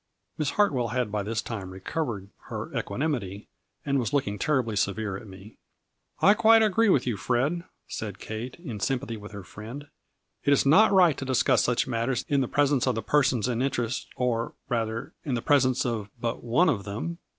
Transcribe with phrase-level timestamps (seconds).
[0.39, 3.49] Miss Hartwell had by this time recovered her equanimity,
[3.85, 5.59] andwas looking terribly severe at me."
[6.23, 9.89] I quite agree with you, Fred," said Kate, in sympathy with her friend,"
[10.43, 13.61] It is not right to discuss such matters in the presence of the persons in
[13.61, 17.19] interest, or rather in the presence of but one of them.